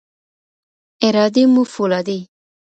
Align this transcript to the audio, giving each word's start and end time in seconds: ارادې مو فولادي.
ارادې 1.07 1.43
مو 1.53 1.63
فولادي. 1.73 2.19